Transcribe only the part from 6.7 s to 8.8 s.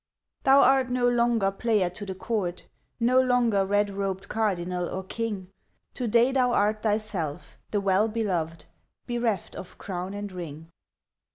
thyself the Well Beloved